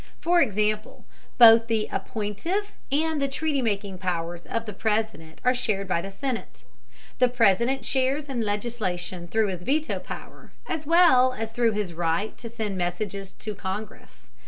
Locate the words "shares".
7.85-8.25